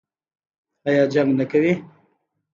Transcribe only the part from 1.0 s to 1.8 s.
جنګ نه کوي؟